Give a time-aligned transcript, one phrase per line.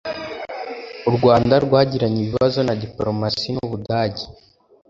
[1.09, 4.23] uRwanda rwagiranye ibibazo na dipolomasi n'Ubudage